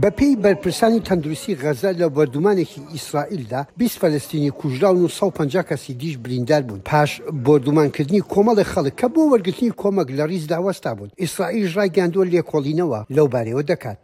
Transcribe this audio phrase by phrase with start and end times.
[0.00, 6.18] بە پێی بەرپرسانی تەندروستی غەزە لە بردومانێکی ئیسرائیلدا 20 فەلستینی کوژدا و 150 کەسی دیش
[6.18, 11.64] بریندار بوون پاش بردومانکردنی کۆمەڵی خەڵک کە بۆ وەرگرتنی کۆمەک لە ریز داوەستا بوون ئیسرائیل
[11.76, 13.98] ڕایگەاندوە لێکۆڵینەوە لەو بارەوە دەکات.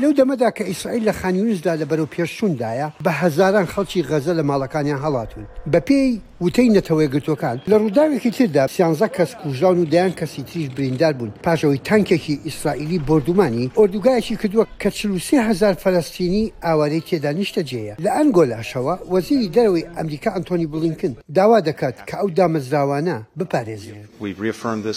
[0.00, 5.00] لەو دەمەدا کە ئیسرائیل لە خانیونزدا لە بەرەو پێشوندایە بە هزاران خەڵکی غەزە لە ماڵەکانیان
[5.04, 6.12] هەڵاتون بە پێی
[6.46, 11.32] وتەی نەتەوەی گرتوەکان لە ڕووداوێکی تردا سیانزە کەس کوژان و دایان کەسی تریش بریندار بوون
[11.44, 14.88] پاژەوەی تانکێکی ئیسرائیلی بردومانی ئۆردوگایەکی کردووە کە
[15.50, 21.96] هزار فەلستینی ئاوارەی تێدا نیشتە جێە لە ئەنگۆلاشەوە وەزیری دەرەوەی ئەمریکا ئەنتۆنی بڵینکن داوا دەکات
[22.08, 24.92] کە ئەو دامەزراوانە بپارێزێن uh,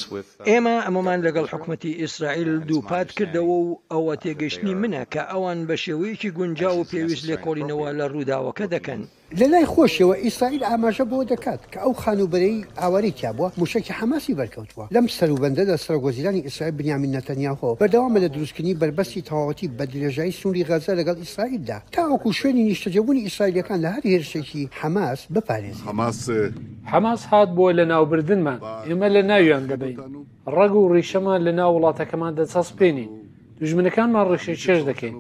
[0.50, 6.30] ئێمە ئەمەمان لەگەڵ حکوومەتی ئیسرائیل دووپات کردەوە و ئەوە تێگەشتنی منە کە ئەوان بە شێوەیەکی
[6.38, 11.80] گونج و پێویست لێکۆڵینەوە لە ڕووداوەکە دەکەن لە لای خۆشەوە ئیسرائیل ئاماژە بۆ دەکات کە
[11.84, 17.70] ئەو خانوبەرەی ئاواری تیا بووە موشکی حماسی بەرکەوتووە لەم سەروبندە لە سەرگۆزیرانی ئیسرائیل بنیامین نەتەنیاهۆ
[17.82, 23.80] بەردەوامە لە دروستکردنی بربەستی تەواوەتی بە درێژایی سنووری غەزە لەگەڵ ئیسرائیلدا تاوەکو شوێنی نیشتەجەبوونی ئیسرائیلەکان
[23.84, 26.20] لە هەر هێرشێکی حماس بپارێز حماس
[26.92, 29.98] حماس هات بووە لە ناوبردنمان ئێمە لە ناویان دەبین
[30.56, 33.12] ڕەگ و ڕیشەمان لە ناو وڵاتەکەمان دەچەسپێنین
[33.64, 35.14] دژمنەکانمان ڕێکشە چێش دەکەین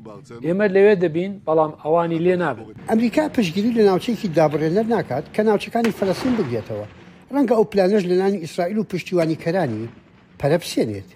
[0.45, 5.95] ئێمە لەوێ دەبین بەڵام ئەوانی لێ نابن ئەمریکا پشگیری لە ناوچێکی دابڕێنەر ناکات کە ناوچەکانی
[5.99, 6.85] فەلسین بگرێتەوە
[7.33, 9.85] ڕەنگە ئەو پلانش لەلانی ئیسرائیل و پشتیوانیکەرانی
[10.41, 11.09] پەرەپسێنێت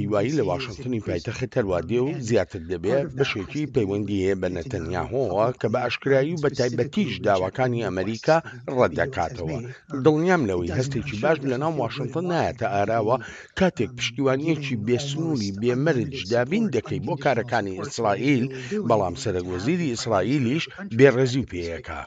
[0.00, 5.78] هیوایی لە واشنگتنی پایتەخی تەروادێ و زیاتر دەبێت بەشێکی پەیوەندی هەیە بە نەتەنیاهۆەوە کە بە
[5.84, 8.36] ئاشکرایی و بە تایبەتیش داواکانی ئەمریکا
[8.76, 9.56] ڕەتدەکاتەوە
[10.04, 13.24] دڵنیام لەوەی هەستێکی باش لە ناو واشنگتن نایەتە ئاراوە um,
[13.58, 18.42] کاتێک um, پشتیوانیەکی بێسنووری بێمەرج دابین دەکەی بۆ کارەکانی ئیسرائیل
[18.88, 20.64] بەڵام سەرگوەزیری ئیسرائیلیش
[20.98, 21.98] بێڕێزی پێیەکە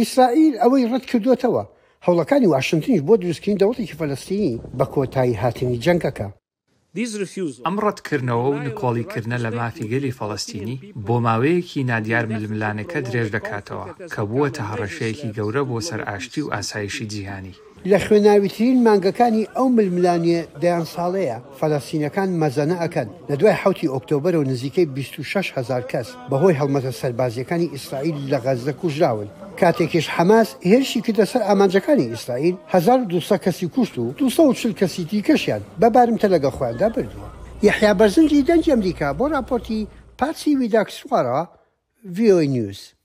[0.00, 1.64] ئیسرائیل ئەوەی ڕەت کردوێتەوە
[2.06, 6.28] هەوڵەکانی واشنگتنیش بۆ دروستکردن دەوڵێکی فەلستینی بە کۆتایی هاتنی جەنگەکە
[7.66, 14.48] ئەم ڕەتکردنەوە و نکۆڵیکردە لە مافیگەلی فەڵستینی بۆ ماوەیەکی نادیار ململانەکە درێژ دەکاتەوە کە بووە
[14.56, 17.54] تەهڕەشەیەکی گەورە بۆ سەر ئاشتی و ئاسایشی جیهانی
[17.92, 24.42] لە خوێناویترین مانگەکانی ئەو ململانیە دەیان ساڵەیە فەلەسینەکان مەزەنە ئەکەن لە دوای حوتی ئۆکتۆبر و
[24.52, 29.28] نزیکەی 26 هزار کەس بەهۆی هەڵمەتە سەربازیەکانی ئیسرائیل لە غەزدە کوژراون
[29.60, 36.26] کاتێکیش حماس هێرشی کردە سەر ئامانجەکانی ئیسرائیل 1200 کەسی کوشت و 240 کەسی دیکەشیان بەبارمتە
[36.34, 37.28] لەگە خۆیاندا بردووە
[37.62, 39.80] یحیا بەرزنجی دەنج ئەمریکا بۆ راپۆرتی
[40.18, 41.42] پاسی ویداکسوارەوە
[42.16, 42.95] VO نیوز.